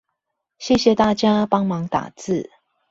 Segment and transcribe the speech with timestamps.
[0.57, 2.49] 謝謝大家幫忙打字